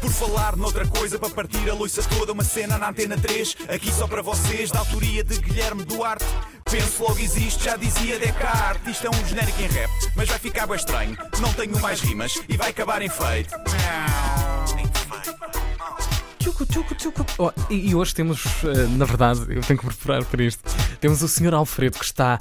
Por 0.00 0.10
falar 0.10 0.56
noutra 0.56 0.86
coisa, 0.86 1.18
para 1.18 1.30
partir 1.30 1.68
a 1.68 1.74
loiça 1.74 2.02
toda, 2.02 2.32
uma 2.32 2.44
cena 2.44 2.78
na 2.78 2.90
antena 2.90 3.16
3, 3.16 3.56
aqui 3.68 3.90
só 3.92 4.06
para 4.06 4.22
vocês, 4.22 4.70
da 4.70 4.78
autoria 4.78 5.24
de 5.24 5.38
Guilherme 5.38 5.84
Duarte. 5.84 6.24
Penso 6.70 7.02
logo 7.02 7.18
existe, 7.18 7.64
já 7.64 7.76
dizia 7.76 8.18
Descartes. 8.18 8.96
Isto 8.96 9.06
é 9.06 9.10
um 9.10 9.26
genérico 9.26 9.60
em 9.62 9.66
rap, 9.66 9.90
mas 10.14 10.28
vai 10.28 10.38
ficar 10.38 10.66
bem 10.66 10.76
estranho. 10.76 11.16
Não 11.40 11.52
tenho 11.54 11.80
mais 11.80 12.00
rimas 12.00 12.40
e 12.48 12.56
vai 12.56 12.70
acabar 12.70 13.02
em 13.02 13.08
tchucu. 16.96 17.26
Oh, 17.38 17.52
e, 17.70 17.90
e 17.90 17.94
hoje 17.94 18.14
temos, 18.14 18.44
eh, 18.64 18.86
na 18.96 19.04
verdade, 19.04 19.40
eu 19.48 19.62
tenho 19.62 19.78
que 19.78 19.86
me 19.86 19.92
preparar 19.94 20.24
para 20.24 20.42
isto. 20.42 20.62
Temos 21.00 21.22
o 21.22 21.28
Sr. 21.28 21.54
Alfredo 21.54 21.98
que 21.98 22.04
está 22.04 22.40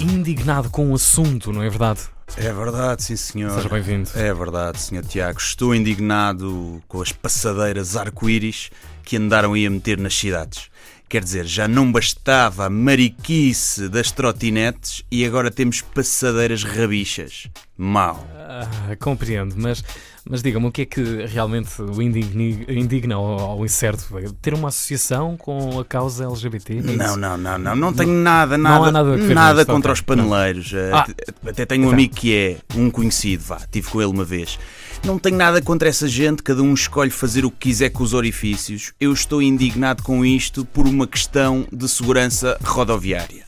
indignado 0.00 0.70
com 0.70 0.90
o 0.90 0.94
assunto, 0.94 1.52
não 1.52 1.62
é 1.62 1.68
verdade? 1.68 2.00
É 2.36 2.52
verdade, 2.52 3.02
sim 3.02 3.16
senhor. 3.16 3.52
Seja 3.52 3.68
bem-vindo. 3.68 4.10
É 4.14 4.32
verdade, 4.32 4.80
senhor 4.80 5.04
Tiago. 5.04 5.38
Estou 5.38 5.74
indignado 5.74 6.82
com 6.88 7.02
as 7.02 7.12
passadeiras 7.12 7.96
arco-íris 7.96 8.70
que 9.04 9.16
andaram 9.16 9.52
aí 9.52 9.66
a 9.66 9.70
meter 9.70 9.98
nas 9.98 10.14
cidades. 10.14 10.70
Quer 11.08 11.22
dizer, 11.22 11.44
já 11.44 11.68
não 11.68 11.92
bastava 11.92 12.64
a 12.64 12.70
mariquice 12.70 13.86
das 13.88 14.10
trotinetes 14.10 15.04
e 15.10 15.26
agora 15.26 15.50
temos 15.50 15.82
passadeiras 15.82 16.64
rabichas. 16.64 17.48
Mal. 17.76 18.26
Ah, 18.54 18.96
compreendo, 19.00 19.54
mas, 19.56 19.82
mas 20.28 20.42
diga-me 20.42 20.66
o 20.66 20.70
que 20.70 20.82
é 20.82 20.84
que 20.84 21.00
realmente 21.26 21.80
o 21.80 22.02
indigni- 22.02 22.66
indigna 22.68 23.14
ao, 23.14 23.64
incerto? 23.64 24.04
Ter 24.42 24.52
uma 24.52 24.68
associação 24.68 25.38
com 25.38 25.80
a 25.80 25.84
causa 25.86 26.24
LGBT? 26.24 26.78
É? 26.78 26.82
Não, 26.82 27.16
não, 27.16 27.38
não, 27.38 27.58
não. 27.58 27.74
Não 27.76 27.92
tenho 27.94 28.12
nada, 28.12 28.58
não 28.58 28.70
nada, 28.70 28.88
há 28.88 28.92
nada 28.92 29.16
ver 29.16 29.34
nada 29.34 29.64
contra 29.64 29.92
ok. 29.92 29.94
os 29.94 30.00
paneleiros. 30.02 30.72
Eh, 30.74 30.90
Ah. 30.92 31.02
t- 31.04 31.14
Até 31.48 31.64
tenho 31.64 31.82
um 31.82 31.84
Então. 31.86 31.94
amigo 31.94 32.14
que 32.14 32.34
é 32.36 32.58
um 32.76 32.90
conhecido, 32.90 33.42
vá, 33.42 33.58
tive 33.70 33.88
com 33.88 34.02
ele 34.02 34.10
uma 34.10 34.24
vez. 34.24 34.58
Não 35.02 35.18
tenho 35.18 35.36
nada 35.36 35.60
contra 35.62 35.88
essa 35.88 36.06
gente, 36.06 36.42
cada 36.42 36.62
um 36.62 36.74
escolhe 36.74 37.10
fazer 37.10 37.44
o 37.46 37.50
que 37.50 37.68
quiser 37.70 37.88
com 37.90 38.04
os 38.04 38.12
orifícios. 38.12 38.92
Eu 39.00 39.12
estou 39.12 39.40
indignado 39.42 40.02
com 40.02 40.24
isto 40.24 40.64
por 40.66 40.86
uma 40.86 41.06
questão 41.06 41.66
de 41.72 41.88
segurança 41.88 42.56
rodoviária. 42.62 43.44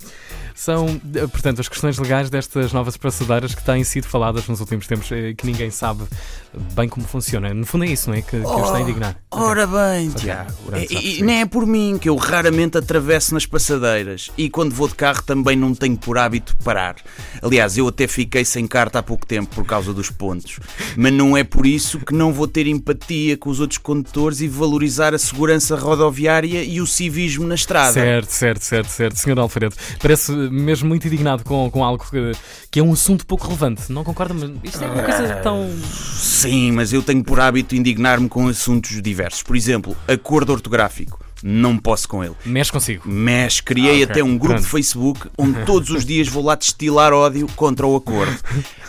São, 0.55 1.01
eh, 1.15 1.27
portanto, 1.27 1.61
as 1.61 1.69
questões 1.69 1.99
legais 1.99 2.31
destas 2.31 2.73
novas 2.73 2.97
passadeiras 2.97 3.55
que 3.55 3.65
têm 3.65 3.83
sido 3.83 4.07
faladas 4.07 4.47
nos 4.47 4.61
últimos 4.61 4.87
tempos, 4.87 5.11
eh, 5.11 5.35
que 5.37 5.45
ninguém 5.47 5.69
sabe 5.71 6.05
bem 6.75 6.89
como 6.89 7.05
funciona. 7.07 7.53
No 7.53 7.67
fundo 7.67 7.85
é 7.85 7.89
isso, 7.89 8.09
não 8.09 8.17
é? 8.17 8.23
Que, 8.23 8.31
que 8.31 8.37
eu 8.37 8.65
está 8.65 8.77
a 8.77 8.81
indignar. 8.81 9.17
Ora 9.33 9.67
bem, 9.67 10.11
Tiago. 10.11 10.53
E- 10.91 11.19
E, 11.19 11.23
nem 11.23 11.41
é 11.41 11.47
por 11.47 11.67
mim 11.67 11.99
que 12.01 12.09
eu 12.09 12.15
raramente 12.17 12.79
atravesso 12.79 13.35
nas 13.35 13.45
passadeiras 13.45 14.31
e 14.39 14.49
quando 14.49 14.73
vou 14.73 14.87
de 14.89 14.95
carro 14.95 15.23
também 15.23 15.57
não 15.57 15.75
tenho 15.75 15.97
por 15.97 16.17
hábito 16.17 16.57
parar. 16.65 16.97
Aliás, 17.43 17.77
eu 17.77 17.89
até 17.89 18.07
fiquei 18.07 18.45
sem 18.45 18.67
carta 18.67 19.01
há 19.01 19.03
pouco 19.03 19.27
tempo 19.27 19.53
por 19.55 19.67
causa 19.67 19.93
dos 19.93 20.09
pontos. 20.11 20.61
Mas 20.97 21.13
não 21.13 21.37
é 21.37 21.43
por 21.43 21.67
isso 21.67 21.99
que 21.99 22.15
não 22.15 22.33
vou 22.33 22.47
ter 22.47 22.67
empatia 22.69 23.37
com 23.37 23.51
os 23.51 23.59
outros 23.59 23.79
condutores 23.79 24.41
e 24.41 24.47
valorizar 24.49 25.13
a 25.15 25.19
segurança 25.19 25.75
rodoviária 25.77 26.63
e 26.63 26.81
o 26.81 26.87
civismo 26.87 27.47
na 27.47 27.57
estrada. 27.57 27.93
Certo, 27.93 28.31
certo, 28.31 28.63
certo, 28.63 28.89
certo. 28.89 29.17
Senhor 29.19 29.39
Alfredo, 29.39 29.75
parece 30.01 30.33
mesmo 30.51 30.89
muito 30.89 31.07
indignado 31.07 31.45
com, 31.45 31.71
com 31.71 31.85
algo 31.85 32.05
que, 32.05 32.33
que 32.71 32.81
é 32.81 32.83
um 32.83 32.93
assunto 32.93 33.27
pouco 33.27 33.47
relevante. 33.47 33.91
Não 33.91 34.05
concorda? 34.05 34.35
Mas 34.35 34.51
isto 34.63 34.83
é 34.83 34.87
uma 34.87 35.03
coisa 35.03 35.37
tão. 35.37 35.71
Sim, 35.83 36.73
mas 36.73 36.93
eu 36.93 37.03
tenho 37.03 37.23
por 37.23 37.41
hábito 37.41 37.75
indignar-me 37.75 38.29
com 38.29 38.49
assuntos 38.49 39.01
diversos. 39.03 39.43
Por 39.43 39.57
exemplo, 39.57 39.97
acordo 40.09 40.53
ortográfico. 40.53 41.24
Não 41.47 41.77
posso 41.77 42.09
com 42.09 42.25
ele. 42.25 42.35
Mexe 42.47 42.73
consigo. 42.73 43.03
Mas 43.05 43.61
criei 43.61 44.01
Ah, 44.01 44.05
ok. 44.05 44.13
até 44.13 44.25
um 44.25 44.31
grupo 44.39 44.55
Pronto. 44.55 44.63
de 44.63 44.69
Facebook 44.71 45.29
onde 45.37 45.63
todos 45.67 45.91
os 45.91 46.03
dias 46.03 46.27
vou 46.27 46.43
lá 46.43 46.55
destilar 46.55 47.13
ódio 47.13 47.47
contra 47.55 47.87
o 47.87 47.95
acordo. 47.97 48.35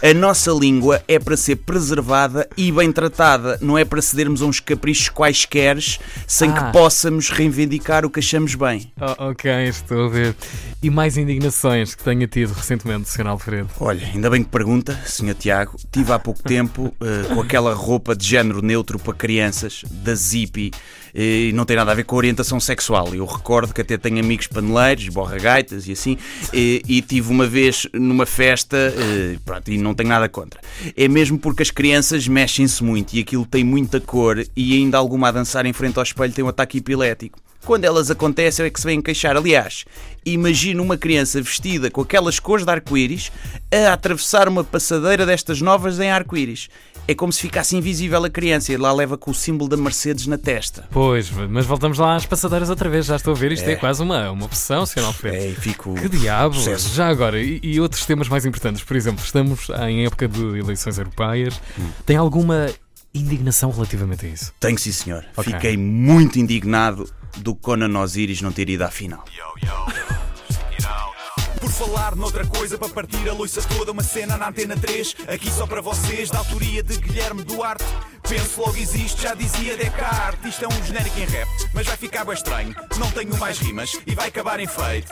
A 0.01 0.13
nossa 0.13 0.51
língua 0.51 1.03
é 1.05 1.19
para 1.19 1.35
ser 1.35 1.57
preservada 1.57 2.47
e 2.55 2.71
bem 2.71 2.93
tratada, 2.93 3.57
não 3.61 3.77
é 3.77 3.83
para 3.83 4.01
cedermos 4.01 4.41
a 4.41 4.45
uns 4.45 4.61
caprichos 4.61 5.09
quaisquer 5.09 5.77
sem 6.25 6.49
Ah. 6.51 6.53
que 6.67 6.71
possamos 6.71 7.29
reivindicar 7.29 8.05
o 8.05 8.09
que 8.09 8.19
achamos 8.19 8.55
bem. 8.55 8.89
Oh, 9.01 9.31
ok, 9.31 9.51
estou 9.67 10.05
a 10.05 10.09
ver. 10.09 10.33
E 10.81 10.89
mais 10.89 11.17
indignações 11.17 11.93
que 11.93 12.03
tenha 12.05 12.25
tido 12.27 12.53
recentemente, 12.53 13.09
Sr. 13.09 13.27
Alfredo? 13.27 13.69
Olha, 13.81 14.07
ainda 14.13 14.29
bem 14.29 14.43
que 14.43 14.49
pergunta, 14.49 14.97
Sr. 15.05 15.33
Tiago. 15.33 15.75
Tive 15.91 16.13
há 16.13 16.19
pouco 16.19 16.41
tempo 16.41 16.93
eh, 17.01 17.33
com 17.33 17.41
aquela 17.41 17.73
roupa 17.73 18.15
de 18.15 18.25
género 18.25 18.61
neutro 18.61 18.97
para 18.97 19.13
crianças, 19.13 19.83
da 19.89 20.13
Zippy, 20.15 20.71
eh, 21.13 21.47
e 21.49 21.51
não 21.53 21.65
tem 21.65 21.75
nada 21.75 21.91
a 21.91 21.95
ver 21.95 22.03
com 22.05 22.15
a 22.15 22.17
orientação 22.19 22.44
sexual. 22.59 23.13
Eu 23.13 23.25
recordo 23.25 23.73
que 23.73 23.81
até 23.81 23.97
tenho 23.97 24.19
amigos 24.19 24.47
paneleiros, 24.47 25.07
borragaitas 25.09 25.87
e 25.87 25.91
assim, 25.91 26.17
eh, 26.53 26.81
e 26.87 27.01
tive 27.01 27.31
uma 27.31 27.47
vez 27.47 27.87
numa 27.93 28.25
festa, 28.25 28.77
eh, 28.77 29.37
pronto, 29.43 29.71
e 29.71 29.77
não 29.77 29.93
tenho 29.93 30.09
nada 30.09 30.29
contra. 30.29 30.59
É 30.95 31.07
mesmo 31.07 31.37
porque 31.37 31.63
as 31.63 31.71
crianças 31.71 32.27
mexem-se 32.27 32.83
muito 32.83 33.13
e 33.13 33.19
aquilo 33.19 33.45
tem 33.45 33.63
muita 33.63 33.99
cor 33.99 34.43
e 34.55 34.73
ainda 34.73 34.97
alguma 34.97 35.29
a 35.29 35.31
dançar 35.31 35.65
em 35.65 35.73
frente 35.73 35.97
ao 35.97 36.03
espelho 36.03 36.33
tem 36.33 36.43
um 36.43 36.49
ataque 36.49 36.77
epilético. 36.77 37.39
Quando 37.65 37.83
elas 37.83 38.11
acontecem 38.11 38.65
é 38.65 38.69
que 38.69 38.79
se 38.79 38.85
vêm 38.85 39.01
queixar. 39.01 39.35
Aliás, 39.35 39.85
imagina 40.25 40.81
uma 40.81 40.97
criança 40.97 41.41
vestida 41.41 41.89
com 41.89 42.01
aquelas 42.01 42.39
cores 42.39 42.63
de 42.65 42.71
arco-íris 42.71 43.31
a 43.73 43.93
atravessar 43.93 44.47
uma 44.47 44.63
passadeira 44.63 45.25
destas 45.25 45.61
novas 45.61 45.99
em 45.99 46.09
arco-íris. 46.09 46.69
É 47.07 47.13
como 47.13 47.31
se 47.31 47.39
ficasse 47.41 47.75
invisível 47.75 48.23
a 48.23 48.29
criança 48.29 48.71
e 48.73 48.77
lá 48.77 48.91
leva 48.91 49.15
com 49.17 49.29
o 49.29 49.33
símbolo 49.33 49.69
da 49.69 49.77
Mercedes 49.77 50.25
na 50.25 50.37
testa. 50.39 50.87
Pois, 50.91 51.29
mas 51.29 51.63
voltamos 51.65 51.99
lá 51.99 52.15
às 52.15 52.25
passadeiras 52.25 52.69
outra 52.69 52.89
vez. 52.89 53.05
Já 53.05 53.15
estou 53.15 53.33
a 53.33 53.35
ver, 53.35 53.51
isto 53.51 53.67
é, 53.67 53.73
É. 53.73 53.75
quase 53.75 54.01
uma, 54.01 54.31
uma 54.31 54.45
opção, 54.45 54.85
Sr. 54.87 55.03
Alfredo. 55.05 55.35
É, 55.37 55.49
fico. 55.51 55.93
Que 55.93 56.09
diabo! 56.09 56.55
Processo. 56.55 56.95
Já 56.95 57.07
agora, 57.07 57.39
e, 57.39 57.59
e 57.61 57.79
outros 57.79 58.05
temas 58.07 58.27
mais 58.27 58.43
importantes? 58.45 58.83
Por 58.83 58.95
exemplo, 58.95 59.23
estamos 59.23 59.67
em 59.87 60.05
época 60.05 60.27
de 60.27 60.41
eleições 60.57 60.97
europeias. 60.97 61.61
Tem 62.07 62.17
alguma 62.17 62.67
indignação 63.15 63.71
relativamente 63.71 64.25
a 64.25 64.29
isso? 64.29 64.53
Tenho 64.59 64.77
sim, 64.77 64.91
senhor. 64.91 65.25
Ok. 65.35 65.53
Fiquei 65.53 65.77
muito 65.77 66.39
indignado 66.39 67.09
do 67.37 67.55
Conan 67.55 67.99
Osiris 67.99 68.41
não 68.41 68.51
ter 68.51 68.69
ido 68.69 68.83
à 68.83 68.89
final. 68.89 69.25
Por 71.59 71.71
falar 71.71 72.15
noutra 72.15 72.45
coisa, 72.45 72.77
para 72.77 72.89
partir 72.89 73.27
a 73.27 73.33
loiça 73.33 73.61
toda, 73.61 73.91
uma 73.91 74.03
cena 74.03 74.37
na 74.37 74.49
antena 74.49 74.77
3, 74.77 75.15
aqui 75.27 75.49
só 75.49 75.65
para 75.65 75.81
vocês, 75.81 76.29
da 76.29 76.39
autoria 76.39 76.83
de 76.83 76.97
Guilherme 76.97 77.43
Duarte. 77.43 77.83
Penso 78.27 78.61
logo 78.61 78.77
existe, 78.77 79.21
já 79.21 79.33
dizia 79.33 79.75
Descartes. 79.75 80.53
Isto 80.53 80.65
é 80.65 80.67
um 80.67 80.85
genérico 80.85 81.19
em 81.19 81.25
rap, 81.25 81.47
mas 81.73 81.87
vai 81.87 81.97
ficar 81.97 82.25
bem 82.25 82.33
estranho. 82.33 82.75
Não 82.97 83.09
tenho 83.11 83.37
mais 83.37 83.57
rimas 83.59 83.97
e 84.05 84.15
vai 84.15 84.27
acabar 84.27 84.59
em 84.59 84.67
feito. 84.67 85.11